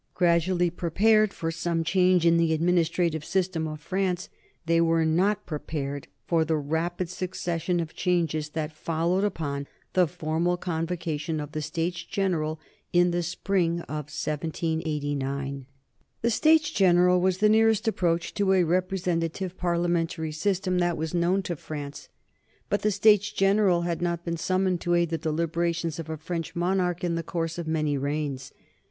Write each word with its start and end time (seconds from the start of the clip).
Gradually 0.15 0.71
prepared 0.71 1.31
for 1.31 1.51
some 1.51 1.83
change 1.83 2.25
in 2.25 2.37
the 2.37 2.53
administrative 2.53 3.23
system 3.23 3.67
of 3.67 3.79
France, 3.79 4.29
they 4.65 4.81
were 4.81 5.05
not 5.05 5.45
prepared 5.45 6.07
for 6.25 6.43
the 6.43 6.57
rapid 6.57 7.07
succession 7.07 7.79
of 7.79 7.93
changes 7.93 8.49
that 8.49 8.71
followed 8.73 9.23
upon 9.23 9.67
the 9.93 10.07
formal 10.07 10.57
convocation 10.57 11.39
of 11.39 11.51
the 11.51 11.61
States 11.61 12.03
General 12.03 12.59
in 12.91 13.11
the 13.11 13.21
spring 13.21 13.81
of 13.81 14.09
1789. 14.09 15.67
The 16.23 16.31
States 16.31 16.71
General 16.71 17.21
was 17.21 17.37
the 17.37 17.47
nearest 17.47 17.87
approach 17.87 18.33
to 18.33 18.53
a 18.53 18.63
representative 18.63 19.55
parliamentary 19.55 20.31
system 20.31 20.79
that 20.79 20.97
was 20.97 21.13
known 21.13 21.43
to 21.43 21.55
France. 21.55 22.09
But 22.71 22.81
the 22.81 22.89
States 22.89 23.31
General 23.31 23.83
had 23.83 24.01
not 24.01 24.25
been 24.25 24.37
summoned 24.37 24.81
to 24.81 24.95
aid 24.95 25.11
the 25.11 25.19
deliberations 25.19 25.99
of 25.99 26.09
a 26.09 26.17
French 26.17 26.55
monarch 26.55 27.03
in 27.03 27.13
the 27.13 27.21
course 27.21 27.59
of 27.59 27.67
many 27.67 27.99
reigns. 27.99 28.51